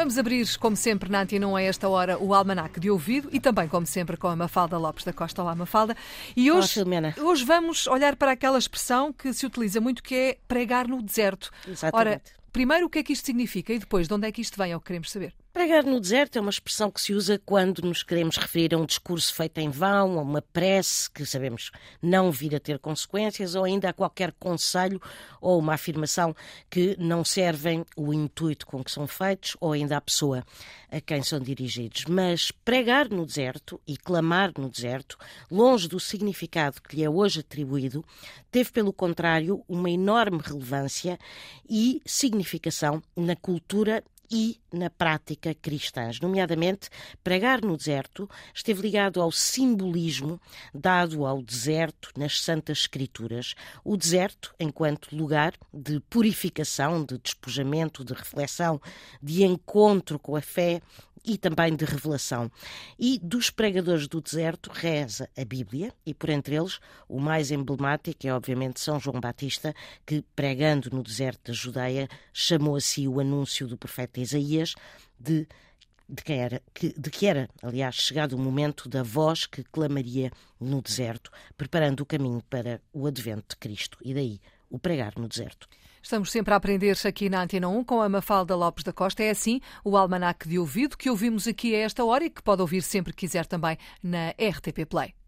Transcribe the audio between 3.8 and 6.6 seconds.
sempre, com a Mafalda Lopes da Costa. Olá, Mafalda. E